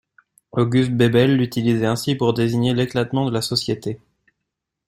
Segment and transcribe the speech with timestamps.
[0.53, 3.99] August Bebel l'utilisait ainsi pour désigner l'éclatement de la société.